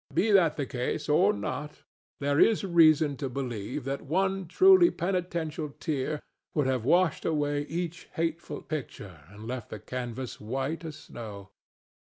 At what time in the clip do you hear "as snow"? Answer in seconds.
10.83-11.51